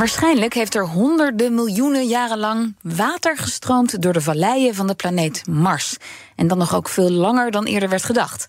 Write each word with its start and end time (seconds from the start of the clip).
Waarschijnlijk 0.00 0.54
heeft 0.54 0.74
er 0.74 0.86
honderden 0.86 1.54
miljoenen 1.54 2.06
jaren 2.06 2.38
lang 2.38 2.74
water 2.82 3.36
gestroomd 3.36 4.02
door 4.02 4.12
de 4.12 4.20
valleien 4.20 4.74
van 4.74 4.86
de 4.86 4.94
planeet 4.94 5.46
Mars. 5.46 5.96
En 6.36 6.48
dan 6.48 6.58
nog 6.58 6.74
ook 6.74 6.88
veel 6.88 7.10
langer 7.10 7.50
dan 7.50 7.64
eerder 7.64 7.88
werd 7.88 8.04
gedacht. 8.04 8.46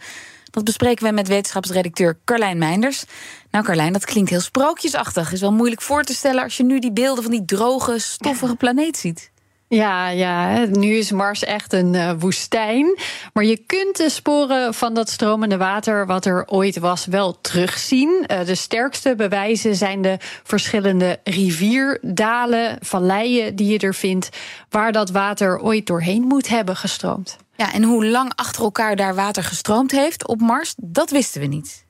Dat 0.52 0.64
bespreken 0.64 1.06
we 1.06 1.12
met 1.12 1.28
wetenschapsredacteur 1.28 2.18
Carlijn 2.26 2.58
Meinders. 2.58 3.04
Nou, 3.50 3.66
Carlijn, 3.66 3.94
dat 3.94 4.06
klinkt 4.06 4.30
heel 4.30 4.40
sprookjesachtig. 4.40 5.32
Is 5.32 5.42
wel 5.42 5.52
moeilijk 5.52 5.82
voor 5.82 6.04
te 6.04 6.14
stellen 6.14 6.44
als 6.44 6.58
je 6.58 6.64
nu 6.64 6.80
die 6.80 6.94
beelden 6.94 7.24
van 7.24 7.32
die 7.32 7.46
droge, 7.46 8.00
stoffige 8.00 8.56
planeet 8.56 8.98
ziet. 8.98 9.32
Ja, 9.74 10.10
ja, 10.10 10.66
nu 10.66 10.96
is 10.96 11.12
Mars 11.12 11.44
echt 11.44 11.74
een 11.74 11.94
uh, 11.94 12.12
woestijn. 12.20 12.98
Maar 13.34 13.44
je 13.44 13.58
kunt 13.58 13.98
de 13.98 14.10
sporen 14.10 14.74
van 14.74 14.94
dat 14.94 15.10
stromende 15.10 15.58
water, 15.58 16.06
wat 16.06 16.26
er 16.26 16.48
ooit 16.48 16.80
was, 16.80 17.06
wel 17.06 17.42
terugzien. 17.42 18.26
Uh, 18.28 18.46
de 18.46 18.56
sterkste 18.56 19.16
bewijzen 19.16 19.76
zijn 19.76 20.02
de 20.02 20.18
verschillende 20.44 21.20
rivierdalen, 21.24 22.78
valleien 22.82 23.56
die 23.56 23.72
je 23.72 23.80
er 23.80 23.96
vindt, 23.96 24.30
waar 24.70 24.92
dat 24.92 25.10
water 25.10 25.60
ooit 25.60 25.88
doorheen 25.88 26.22
moet 26.22 26.48
hebben 26.48 26.76
gestroomd. 26.76 27.38
Ja, 27.56 27.74
en 27.74 27.84
hoe 27.84 28.06
lang 28.06 28.32
achter 28.36 28.64
elkaar 28.64 28.96
daar 28.96 29.16
water 29.16 29.44
gestroomd 29.44 29.92
heeft 29.92 30.28
op 30.28 30.40
Mars, 30.40 30.74
dat 30.78 31.10
wisten 31.10 31.42
we 31.42 31.48
niet. 31.48 31.86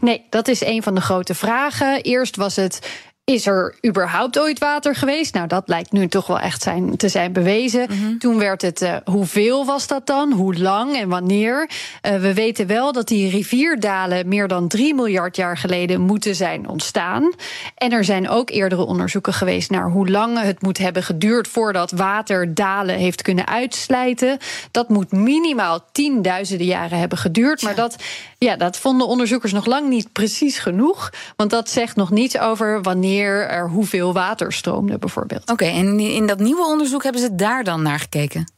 Nee, 0.00 0.26
dat 0.30 0.48
is 0.48 0.64
een 0.64 0.82
van 0.82 0.94
de 0.94 1.00
grote 1.00 1.34
vragen. 1.34 2.02
Eerst 2.02 2.36
was 2.36 2.56
het 2.56 2.78
is 3.24 3.46
er 3.46 3.74
überhaupt 3.86 4.38
ooit 4.38 4.58
water 4.58 4.94
geweest? 4.94 5.34
Nou, 5.34 5.46
dat 5.46 5.68
lijkt 5.68 5.92
nu 5.92 6.08
toch 6.08 6.26
wel 6.26 6.40
echt 6.40 6.62
zijn, 6.62 6.96
te 6.96 7.08
zijn 7.08 7.32
bewezen. 7.32 7.86
Mhm. 7.90 8.18
Toen 8.18 8.38
werd 8.38 8.62
het, 8.62 8.82
uh, 8.82 8.96
hoeveel 9.04 9.64
was 9.64 9.86
dat 9.86 10.06
dan? 10.06 10.32
Hoe 10.32 10.58
lang 10.58 10.96
en 10.96 11.08
wanneer? 11.08 11.70
Uh, 12.02 12.16
we 12.16 12.34
weten 12.34 12.66
wel 12.66 12.92
dat 12.92 13.08
die 13.08 13.30
rivierdalen 13.30 14.28
meer 14.28 14.48
dan 14.48 14.68
3 14.68 14.94
miljard 14.94 15.36
jaar 15.36 15.56
geleden 15.56 16.00
moeten 16.00 16.34
zijn 16.34 16.68
ontstaan. 16.68 17.32
En 17.76 17.92
er 17.92 18.04
zijn 18.04 18.28
ook 18.28 18.50
eerdere 18.50 18.84
onderzoeken 18.84 19.32
geweest 19.32 19.70
naar 19.70 19.90
hoe 19.90 20.08
lang 20.10 20.40
het 20.40 20.62
moet 20.62 20.78
hebben 20.78 21.02
geduurd 21.02 21.48
voordat 21.48 21.90
water 21.90 22.54
dalen 22.54 22.96
heeft 22.96 23.22
kunnen 23.22 23.46
uitslijten. 23.46 24.38
Dat 24.70 24.88
moet 24.88 25.12
minimaal 25.12 25.84
tienduizenden 25.92 26.66
jaren 26.66 26.98
hebben 26.98 27.18
geduurd. 27.18 27.62
Maar 27.62 27.74
dat, 27.74 27.96
ja, 28.38 28.56
dat 28.56 28.78
vonden 28.78 29.06
onderzoekers 29.06 29.52
nog 29.52 29.66
lang 29.66 29.88
niet 29.88 30.12
precies 30.12 30.58
genoeg. 30.58 31.12
Want 31.36 31.50
dat 31.50 31.70
zegt 31.70 31.96
nog 31.96 32.10
niets 32.10 32.38
over 32.38 32.82
wanneer 32.82 33.12
er 33.22 33.68
hoeveel 33.68 34.12
water 34.12 34.52
stroomde, 34.52 34.98
bijvoorbeeld. 34.98 35.50
Oké, 35.50 35.64
en 35.64 36.00
in 36.00 36.26
dat 36.26 36.38
nieuwe 36.38 36.64
onderzoek 36.66 37.02
hebben 37.02 37.20
ze 37.20 37.34
daar 37.34 37.64
dan 37.64 37.82
naar 37.82 37.98
gekeken? 37.98 38.52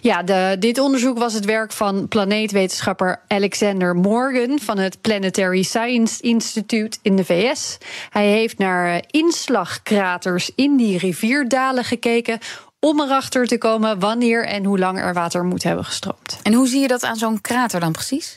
Ja, 0.00 0.22
de, 0.22 0.56
dit 0.58 0.78
onderzoek 0.78 1.18
was 1.18 1.32
het 1.32 1.44
werk 1.44 1.72
van 1.72 2.08
planeetwetenschapper 2.08 3.20
Alexander 3.28 3.94
Morgan 3.94 4.58
van 4.58 4.78
het 4.78 5.00
Planetary 5.00 5.62
Science 5.62 6.22
Institute 6.22 6.98
in 7.02 7.16
de 7.16 7.24
VS. 7.24 7.78
Hij 8.10 8.26
heeft 8.26 8.58
naar 8.58 9.04
inslagkraters 9.10 10.50
in 10.54 10.76
die 10.76 10.98
rivierdalen 10.98 11.84
gekeken 11.84 12.38
om 12.80 13.00
erachter 13.00 13.46
te 13.46 13.58
komen 13.58 13.98
wanneer 13.98 14.46
en 14.46 14.64
hoe 14.64 14.78
lang 14.78 14.98
er 14.98 15.14
water 15.14 15.44
moet 15.44 15.62
hebben 15.62 15.84
gestroomd. 15.84 16.38
En 16.42 16.52
hoe 16.52 16.68
zie 16.68 16.80
je 16.80 16.88
dat 16.88 17.02
aan 17.02 17.16
zo'n 17.16 17.40
krater 17.40 17.80
dan 17.80 17.92
precies? 17.92 18.36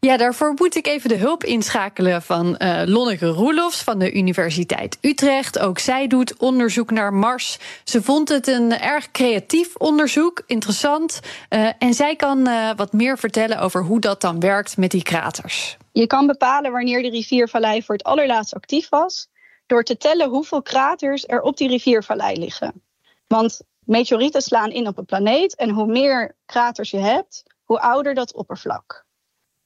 Ja, 0.00 0.16
daarvoor 0.16 0.54
moet 0.56 0.76
ik 0.76 0.86
even 0.86 1.08
de 1.08 1.16
hulp 1.16 1.44
inschakelen 1.44 2.22
van 2.22 2.54
uh, 2.58 2.82
Lonneke 2.84 3.26
Roelofs 3.26 3.82
van 3.82 3.98
de 3.98 4.12
Universiteit 4.12 4.98
Utrecht. 5.00 5.58
Ook 5.58 5.78
zij 5.78 6.06
doet 6.06 6.36
onderzoek 6.36 6.90
naar 6.90 7.12
Mars. 7.12 7.58
Ze 7.84 8.02
vond 8.02 8.28
het 8.28 8.46
een 8.46 8.78
erg 8.78 9.10
creatief 9.10 9.76
onderzoek, 9.76 10.42
interessant. 10.46 11.20
Uh, 11.50 11.68
en 11.78 11.94
zij 11.94 12.16
kan 12.16 12.48
uh, 12.48 12.70
wat 12.76 12.92
meer 12.92 13.18
vertellen 13.18 13.58
over 13.58 13.82
hoe 13.84 14.00
dat 14.00 14.20
dan 14.20 14.40
werkt 14.40 14.76
met 14.76 14.90
die 14.90 15.02
kraters. 15.02 15.76
Je 15.92 16.06
kan 16.06 16.26
bepalen 16.26 16.72
wanneer 16.72 17.02
de 17.02 17.10
riviervallei 17.10 17.82
voor 17.82 17.94
het 17.94 18.04
allerlaatst 18.04 18.54
actief 18.54 18.88
was, 18.88 19.28
door 19.66 19.82
te 19.82 19.96
tellen 19.96 20.28
hoeveel 20.28 20.62
kraters 20.62 21.24
er 21.26 21.40
op 21.40 21.56
die 21.56 21.68
riviervallei 21.68 22.38
liggen. 22.38 22.82
Want 23.26 23.60
meteorieten 23.84 24.42
slaan 24.42 24.70
in 24.70 24.86
op 24.86 24.98
een 24.98 25.04
planeet 25.04 25.56
en 25.56 25.70
hoe 25.70 25.86
meer 25.86 26.36
kraters 26.46 26.90
je 26.90 26.98
hebt, 26.98 27.42
hoe 27.64 27.80
ouder 27.80 28.14
dat 28.14 28.34
oppervlak. 28.34 29.08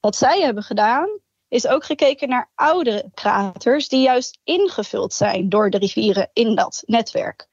Wat 0.04 0.16
zij 0.16 0.40
hebben 0.40 0.62
gedaan, 0.62 1.08
is 1.48 1.66
ook 1.66 1.84
gekeken 1.84 2.28
naar 2.28 2.50
oude 2.54 3.10
kraters 3.14 3.88
die 3.88 4.02
juist 4.02 4.38
ingevuld 4.42 5.12
zijn 5.12 5.48
door 5.48 5.70
de 5.70 5.78
rivieren 5.78 6.30
in 6.32 6.54
dat 6.54 6.82
netwerk. 6.86 7.48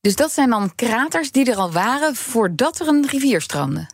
Dus 0.00 0.16
dat 0.16 0.30
zijn 0.30 0.50
dan 0.50 0.74
kraters 0.74 1.32
die 1.32 1.50
er 1.50 1.56
al 1.56 1.72
waren 1.72 2.14
voordat 2.14 2.78
er 2.78 2.88
een 2.88 3.06
rivier 3.06 3.40
stroomde? 3.40 3.86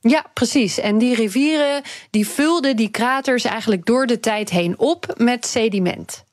Ja, 0.00 0.26
precies. 0.34 0.78
En 0.78 0.98
die 0.98 1.14
rivieren 1.14 1.82
die 2.10 2.28
vulden 2.28 2.76
die 2.76 2.90
kraters 2.90 3.44
eigenlijk 3.44 3.86
door 3.86 4.06
de 4.06 4.20
tijd 4.20 4.50
heen 4.50 4.78
op 4.78 5.14
met 5.16 5.46
sediment. 5.46 6.24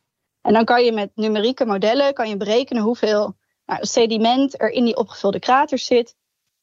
En 0.42 0.54
dan 0.54 0.66
kan 0.66 0.84
je 0.84 0.92
met 0.92 1.12
numerieke 1.16 1.66
modellen 1.66 2.14
kan 2.14 2.30
je 2.30 2.38
berekenen 2.38 2.84
hoeveel 2.84 3.36
nou, 3.66 3.86
sediment 3.86 4.62
er 4.62 4.70
in 4.70 4.86
die 4.86 4.96
opgevulde 4.96 5.40
kraters 5.40 5.86
zit 5.86 6.16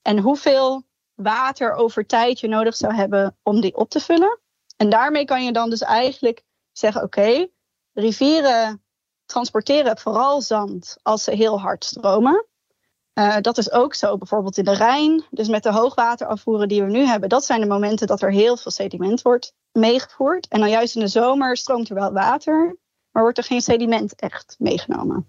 en 0.03 0.19
hoeveel 0.19 0.87
water 1.23 1.73
over 1.73 2.06
tijd 2.06 2.41
je 2.41 2.49
nodig 2.49 2.77
zou 2.77 2.95
hebben 2.95 3.37
om 3.43 3.61
die 3.61 3.77
op 3.77 3.91
te 3.91 4.01
vullen. 4.01 4.39
En 4.77 4.89
daarmee 4.89 5.25
kan 5.25 5.45
je 5.45 5.53
dan 5.53 5.71
dus 5.71 5.81
eigenlijk 5.81 6.43
zeggen: 6.73 7.03
oké, 7.03 7.49
rivieren 7.93 8.83
transporteren 9.27 9.99
vooral 9.99 10.43
zand 10.43 10.97
als 11.03 11.25
ze 11.25 11.31
heel 11.31 11.61
hard 11.61 11.84
stromen. 11.84 12.47
Uh, 13.15 13.37
dat 13.41 13.59
is 13.59 13.73
ook 13.73 13.95
zo 13.95 14.17
bijvoorbeeld 14.17 14.59
in 14.59 14.65
de 14.65 14.75
Rijn. 14.75 15.25
Dus 15.31 15.49
met 15.49 15.62
de 15.62 15.73
hoogwaterafvoeren 15.73 16.69
die 16.69 16.83
we 16.83 16.91
nu 16.91 17.05
hebben, 17.05 17.29
dat 17.29 17.45
zijn 17.45 17.61
de 17.61 17.67
momenten 17.67 18.06
dat 18.06 18.23
er 18.23 18.33
heel 18.33 18.56
veel 18.56 18.71
sediment 18.71 19.23
wordt 19.23 19.55
meegevoerd. 19.73 20.49
En 20.49 20.61
dan 20.61 20.71
juist 20.71 20.95
in 20.95 21.00
de 21.00 21.09
zomer 21.09 21.56
stroomt 21.56 21.89
er 21.89 21.95
wel 21.95 22.12
water, 22.12 22.77
maar 23.11 23.23
wordt 23.23 23.39
er 23.39 23.45
geen 23.45 23.61
sediment 23.61 24.15
echt 24.15 24.56
meegenomen. 24.59 25.29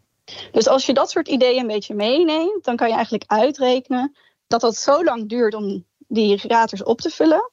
Dus 0.51 0.67
als 0.67 0.85
je 0.85 0.93
dat 0.93 1.09
soort 1.09 1.27
ideeën 1.27 1.59
een 1.59 1.67
beetje 1.67 1.95
meeneemt, 1.95 2.63
dan 2.63 2.75
kan 2.75 2.87
je 2.87 2.93
eigenlijk 2.93 3.23
uitrekenen 3.27 4.15
dat 4.49 4.61
het 4.61 4.77
zo 4.77 5.03
lang 5.03 5.29
duurt 5.29 5.53
om 5.53 5.85
die 6.07 6.39
kraters 6.39 6.83
op 6.83 7.01
te 7.01 7.09
vullen. 7.09 7.51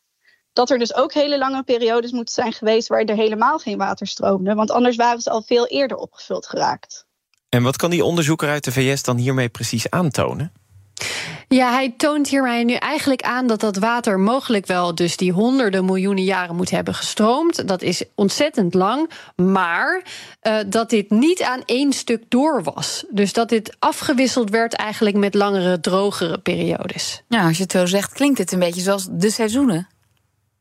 Dat 0.52 0.70
er 0.70 0.78
dus 0.78 0.94
ook 0.94 1.12
hele 1.12 1.38
lange 1.38 1.62
periodes 1.62 2.12
moeten 2.12 2.34
zijn 2.34 2.52
geweest 2.52 2.88
waar 2.88 3.04
er 3.04 3.16
helemaal 3.16 3.58
geen 3.58 3.78
water 3.78 4.06
stroomde. 4.06 4.54
Want 4.54 4.70
anders 4.70 4.96
waren 4.96 5.20
ze 5.20 5.30
al 5.30 5.42
veel 5.42 5.66
eerder 5.66 5.96
opgevuld 5.96 6.46
geraakt. 6.46 7.06
En 7.48 7.62
wat 7.62 7.76
kan 7.76 7.90
die 7.90 8.04
onderzoeker 8.04 8.48
uit 8.48 8.64
de 8.64 8.72
VS 8.72 9.02
dan 9.02 9.16
hiermee 9.16 9.48
precies 9.48 9.90
aantonen? 9.90 10.52
Ja, 11.48 11.72
hij 11.72 11.94
toont 11.96 12.28
hiermee 12.28 12.64
nu 12.64 12.74
eigenlijk 12.74 13.22
aan 13.22 13.46
dat 13.46 13.60
dat 13.60 13.76
water 13.76 14.18
mogelijk 14.18 14.66
wel 14.66 14.94
dus 14.94 15.16
die 15.16 15.32
honderden 15.32 15.84
miljoenen 15.84 16.24
jaren 16.24 16.56
moet 16.56 16.70
hebben 16.70 16.94
gestroomd. 16.94 17.68
Dat 17.68 17.82
is 17.82 18.04
ontzettend 18.14 18.74
lang, 18.74 19.10
maar 19.36 20.02
uh, 20.42 20.58
dat 20.66 20.90
dit 20.90 21.10
niet 21.10 21.42
aan 21.42 21.62
één 21.64 21.92
stuk 21.92 22.22
door 22.28 22.62
was. 22.62 23.04
Dus 23.10 23.32
dat 23.32 23.48
dit 23.48 23.76
afgewisseld 23.78 24.50
werd 24.50 24.74
eigenlijk 24.74 25.16
met 25.16 25.34
langere, 25.34 25.80
drogere 25.80 26.38
periodes. 26.38 27.22
Ja, 27.28 27.46
als 27.46 27.56
je 27.56 27.62
het 27.62 27.72
zo 27.72 27.86
zegt, 27.86 28.12
klinkt 28.12 28.38
het 28.38 28.52
een 28.52 28.58
beetje 28.58 28.80
zoals 28.80 29.06
de 29.10 29.30
seizoenen. 29.30 29.88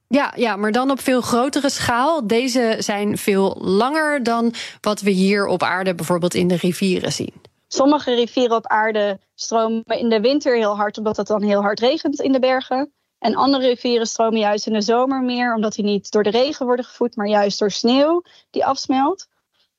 Ja, 0.08 0.34
ja, 0.36 0.56
maar 0.56 0.72
dan 0.72 0.92
op 0.92 1.02
veel 1.02 1.22
grotere 1.22 1.70
schaal. 1.70 2.28
Deze 2.28 2.76
zijn 2.80 3.18
veel 3.18 3.58
langer 3.62 4.24
dan 4.24 4.54
wat 4.82 5.02
we 5.02 5.10
hier 5.10 5.46
op 5.46 5.64
aarde 5.64 5.96
bijvoorbeeld 5.96 6.34
in 6.34 6.48
de 6.48 6.56
rivieren 6.56 7.12
zien. 7.12 7.34
Sommige 7.68 8.14
rivieren 8.14 8.56
op 8.56 8.68
aarde 8.68 9.20
stromen 9.36 9.84
in 9.86 10.10
de 10.10 10.20
winter 10.20 10.56
heel 10.56 10.76
hard, 10.76 10.98
omdat 10.98 11.18
het 11.18 11.28
dan 11.28 11.42
heel 11.42 11.62
hard 11.62 11.80
regent 11.80 12.22
in 12.22 12.32
de 12.32 12.40
bergen. 12.40 12.94
En 13.20 13.36
andere 13.36 13.68
rivieren 13.68 14.08
stromen 14.08 14.40
juist 14.40 14.68
in 14.68 14.74
de 14.74 14.82
zomer 14.82 15.22
meer, 15.22 15.54
omdat 15.54 15.74
die 15.74 15.86
niet 15.86 16.12
door 16.12 16.24
de 16.24 16.30
regen 16.30 16.66
worden 16.66 16.86
gevoed, 16.86 17.16
maar 17.16 17.28
juist 17.28 17.60
door 17.60 17.72
sneeuw 17.72 18.24
die 18.50 18.66
afsmelt. 18.66 19.28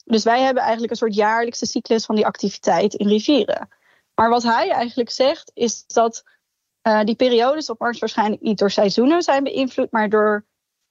Dus 0.05 0.25
wij 0.25 0.40
hebben 0.40 0.62
eigenlijk 0.62 0.93
een 0.93 0.99
soort 0.99 1.14
jaarlijkse 1.14 1.66
cyclus 1.66 2.05
van 2.05 2.14
die 2.14 2.26
activiteit 2.26 2.94
in 2.94 3.08
rivieren. 3.08 3.69
Maar 4.14 4.31
wat 4.31 4.43
hij 4.43 4.70
eigenlijk 4.70 5.10
zegt, 5.10 5.50
is 5.55 5.87
dat 5.87 6.25
uh, 6.82 7.00
die 7.05 7.14
periodes 7.14 7.70
op 7.70 7.78
Mars 7.78 7.99
waarschijnlijk 7.99 8.43
niet 8.43 8.58
door 8.58 8.70
seizoenen 8.70 9.22
zijn 9.22 9.44
beïnvloed, 9.44 9.90
maar 9.90 10.08
door 10.08 10.44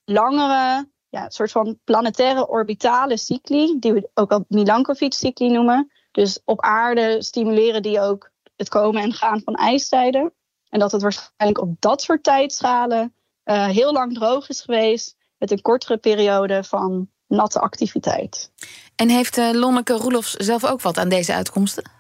langere, 0.06 0.90
ja, 1.10 1.30
soort 1.30 1.52
van 1.52 1.80
planetaire 1.84 2.48
orbitale 2.48 3.18
cycli, 3.18 3.80
die 3.80 3.94
we 3.94 4.10
ook 4.14 4.32
al 4.32 4.46
Milankovitch-cycli 4.48 5.50
noemen. 5.50 5.92
Dus 6.16 6.40
op 6.46 6.62
aarde 6.62 7.24
stimuleren 7.24 7.82
die 7.82 8.02
ook 8.02 8.32
het 8.56 8.70
komen 8.70 9.02
en 9.02 9.14
gaan 9.14 9.42
van 9.44 9.56
ijstijden. 9.56 10.34
En 10.70 10.80
dat 10.80 10.92
het 10.92 11.02
waarschijnlijk 11.02 11.62
op 11.62 11.76
dat 11.80 12.02
soort 12.02 12.24
tijdschalen 12.24 13.16
uh, 13.46 13.68
heel 13.68 13.94
lang 13.94 14.14
droog 14.14 14.50
is 14.50 14.62
geweest, 14.62 15.16
met 15.38 15.52
een 15.52 15.62
kortere 15.62 15.98
periode 15.98 16.64
van 16.64 17.10
natte 17.28 17.60
activiteit. 17.60 18.52
En 18.96 19.10
heeft 19.10 19.38
uh, 19.38 19.50
Lonneke 19.52 19.94
Roelofs 19.94 20.34
zelf 20.34 20.66
ook 20.66 20.82
wat 20.82 20.98
aan 20.98 21.10
deze 21.10 21.34
uitkomsten? 21.34 21.92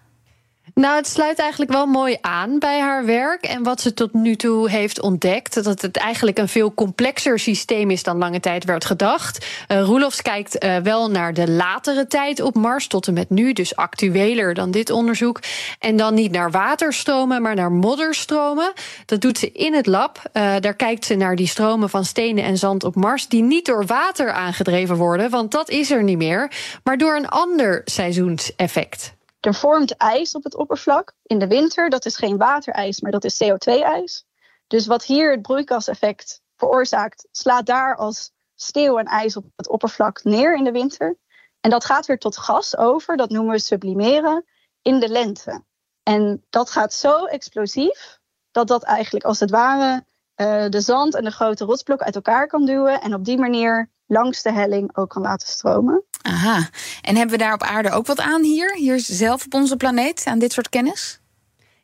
Nou, 0.75 0.95
het 0.95 1.07
sluit 1.07 1.39
eigenlijk 1.39 1.71
wel 1.71 1.85
mooi 1.85 2.17
aan 2.21 2.59
bij 2.59 2.79
haar 2.79 3.05
werk. 3.05 3.43
En 3.43 3.63
wat 3.63 3.81
ze 3.81 3.93
tot 3.93 4.13
nu 4.13 4.35
toe 4.35 4.69
heeft 4.69 5.01
ontdekt, 5.01 5.63
dat 5.63 5.81
het 5.81 5.97
eigenlijk 5.97 6.37
een 6.37 6.47
veel 6.47 6.73
complexer 6.73 7.39
systeem 7.39 7.89
is 7.91 8.03
dan 8.03 8.17
lange 8.17 8.39
tijd 8.39 8.63
werd 8.63 8.85
gedacht. 8.85 9.45
Uh, 9.67 9.81
Roelofs 9.81 10.21
kijkt 10.21 10.63
uh, 10.63 10.77
wel 10.77 11.11
naar 11.11 11.33
de 11.33 11.51
latere 11.51 12.07
tijd 12.07 12.41
op 12.41 12.55
Mars 12.55 12.87
tot 12.87 13.07
en 13.07 13.13
met 13.13 13.29
nu, 13.29 13.53
dus 13.53 13.75
actueler 13.75 14.53
dan 14.53 14.71
dit 14.71 14.89
onderzoek. 14.89 15.39
En 15.79 15.97
dan 15.97 16.13
niet 16.13 16.31
naar 16.31 16.51
waterstromen, 16.51 17.41
maar 17.41 17.55
naar 17.55 17.71
modderstromen. 17.71 18.73
Dat 19.05 19.21
doet 19.21 19.37
ze 19.37 19.51
in 19.51 19.73
het 19.73 19.85
lab. 19.85 20.21
Uh, 20.33 20.53
daar 20.59 20.75
kijkt 20.75 21.05
ze 21.05 21.15
naar 21.15 21.35
die 21.35 21.47
stromen 21.47 21.89
van 21.89 22.05
stenen 22.05 22.43
en 22.43 22.57
zand 22.57 22.83
op 22.83 22.95
Mars, 22.95 23.27
die 23.27 23.43
niet 23.43 23.65
door 23.65 23.85
water 23.85 24.31
aangedreven 24.31 24.95
worden, 24.95 25.29
want 25.29 25.51
dat 25.51 25.69
is 25.69 25.91
er 25.91 26.03
niet 26.03 26.17
meer, 26.17 26.51
maar 26.83 26.97
door 26.97 27.15
een 27.15 27.29
ander 27.29 27.81
seizoenseffect. 27.85 29.14
Er 29.45 29.53
vormt 29.53 29.97
ijs 29.97 30.35
op 30.35 30.43
het 30.43 30.55
oppervlak 30.55 31.13
in 31.23 31.39
de 31.39 31.47
winter. 31.47 31.89
Dat 31.89 32.05
is 32.05 32.15
geen 32.15 32.37
waterijs, 32.37 33.01
maar 33.01 33.11
dat 33.11 33.23
is 33.23 33.43
CO2-ijs. 33.43 34.25
Dus 34.67 34.85
wat 34.85 35.03
hier 35.03 35.31
het 35.31 35.41
broeikaseffect 35.41 36.41
veroorzaakt, 36.55 37.27
slaat 37.31 37.65
daar 37.65 37.95
als 37.95 38.31
sneeuw 38.55 38.97
en 38.97 39.05
ijs 39.05 39.37
op 39.37 39.45
het 39.55 39.69
oppervlak 39.69 40.23
neer 40.23 40.55
in 40.55 40.63
de 40.63 40.71
winter. 40.71 41.17
En 41.61 41.69
dat 41.69 41.85
gaat 41.85 42.05
weer 42.05 42.17
tot 42.17 42.37
gas 42.37 42.77
over, 42.77 43.17
dat 43.17 43.29
noemen 43.29 43.53
we 43.53 43.59
sublimeren, 43.59 44.45
in 44.81 44.99
de 44.99 45.09
lente. 45.09 45.63
En 46.03 46.45
dat 46.49 46.69
gaat 46.69 46.93
zo 46.93 47.25
explosief 47.25 48.19
dat 48.51 48.67
dat 48.67 48.83
eigenlijk 48.83 49.25
als 49.25 49.39
het 49.39 49.49
ware 49.49 50.05
uh, 50.35 50.69
de 50.69 50.81
zand 50.81 51.15
en 51.15 51.23
de 51.23 51.31
grote 51.31 51.65
rotsblok 51.65 52.01
uit 52.01 52.15
elkaar 52.15 52.47
kan 52.47 52.65
duwen. 52.65 53.01
En 53.01 53.13
op 53.13 53.25
die 53.25 53.37
manier 53.37 53.91
langs 54.07 54.41
de 54.41 54.51
helling 54.51 54.97
ook 54.97 55.09
kan 55.09 55.21
laten 55.21 55.47
stromen. 55.47 56.03
Aha. 56.21 56.69
En 57.01 57.15
hebben 57.15 57.37
we 57.37 57.43
daar 57.43 57.53
op 57.53 57.63
aarde 57.63 57.91
ook 57.91 58.05
wat 58.05 58.19
aan 58.19 58.43
hier? 58.43 58.75
Hier 58.75 58.99
zelf 58.99 59.45
op 59.45 59.53
onze 59.53 59.77
planeet, 59.77 60.25
aan 60.25 60.39
dit 60.39 60.53
soort 60.53 60.69
kennis? 60.69 61.19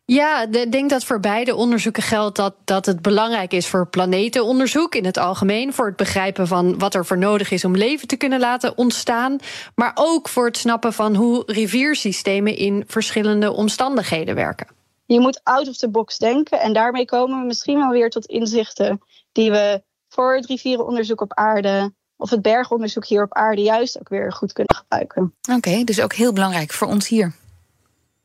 Ja, 0.05 0.41
ik 0.51 0.71
denk 0.71 0.89
dat 0.89 1.03
voor 1.03 1.19
beide 1.19 1.55
onderzoeken 1.55 2.03
geldt 2.03 2.35
dat, 2.35 2.55
dat 2.65 2.85
het 2.85 3.01
belangrijk 3.01 3.53
is 3.53 3.67
voor 3.67 3.87
planetenonderzoek 3.87 4.95
in 4.95 5.05
het 5.05 5.17
algemeen. 5.17 5.73
Voor 5.73 5.85
het 5.85 5.95
begrijpen 5.95 6.47
van 6.47 6.79
wat 6.79 6.93
er 6.93 7.05
voor 7.05 7.17
nodig 7.17 7.51
is 7.51 7.65
om 7.65 7.75
leven 7.75 8.07
te 8.07 8.15
kunnen 8.15 8.39
laten 8.39 8.77
ontstaan. 8.77 9.37
Maar 9.75 9.91
ook 9.95 10.29
voor 10.29 10.45
het 10.45 10.57
snappen 10.57 10.93
van 10.93 11.15
hoe 11.15 11.43
riviersystemen 11.45 12.55
in 12.55 12.83
verschillende 12.87 13.51
omstandigheden 13.51 14.35
werken. 14.35 14.67
Je 15.05 15.19
moet 15.19 15.41
out 15.43 15.67
of 15.67 15.77
the 15.77 15.89
box 15.89 16.17
denken. 16.17 16.59
En 16.59 16.73
daarmee 16.73 17.05
komen 17.05 17.39
we 17.39 17.45
misschien 17.45 17.77
wel 17.77 17.89
weer 17.89 18.09
tot 18.09 18.25
inzichten 18.25 19.01
die 19.31 19.51
we 19.51 19.83
voor 20.07 20.35
het 20.35 20.45
rivierenonderzoek 20.45 21.21
op 21.21 21.33
aarde 21.33 21.93
of 22.21 22.29
het 22.29 22.41
bergonderzoek 22.41 23.05
hier 23.05 23.23
op 23.23 23.33
aarde 23.33 23.61
juist 23.61 23.99
ook 23.99 24.09
weer 24.09 24.33
goed 24.33 24.53
kunnen 24.53 24.75
gebruiken. 24.75 25.33
Oké, 25.55 25.83
dus 25.83 26.01
ook 26.01 26.13
heel 26.13 26.33
belangrijk 26.33 26.73
voor 26.73 26.87
ons 26.87 27.07
hier. 27.07 27.33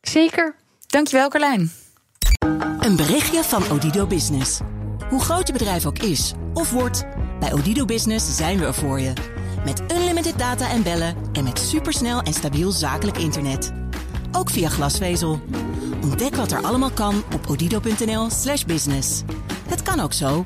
Zeker. 0.00 0.54
Dankjewel, 0.86 1.28
Carlijn. 1.28 1.72
Een 2.78 2.96
berichtje 2.96 3.42
van 3.42 3.70
Odido 3.70 4.06
Business. 4.06 4.60
Hoe 5.08 5.20
groot 5.20 5.46
je 5.46 5.52
bedrijf 5.52 5.86
ook 5.86 5.98
is 5.98 6.32
of 6.54 6.70
wordt, 6.70 7.04
bij 7.40 7.52
Odido 7.52 7.84
Business 7.84 8.36
zijn 8.36 8.58
we 8.58 8.64
er 8.64 8.74
voor 8.74 9.00
je. 9.00 9.12
Met 9.64 9.82
unlimited 9.92 10.38
data 10.38 10.70
en 10.70 10.82
bellen 10.82 11.16
en 11.32 11.44
met 11.44 11.58
supersnel 11.58 12.20
en 12.20 12.32
stabiel 12.32 12.70
zakelijk 12.70 13.18
internet. 13.18 13.72
Ook 14.32 14.50
via 14.50 14.68
glasvezel. 14.68 15.40
Ontdek 16.02 16.34
wat 16.34 16.52
er 16.52 16.62
allemaal 16.62 16.90
kan 16.90 17.22
op 17.34 17.50
odido.nl/slash 17.50 18.64
business. 18.64 19.22
Het 19.68 19.82
kan 19.82 20.00
ook 20.00 20.12
zo. 20.12 20.44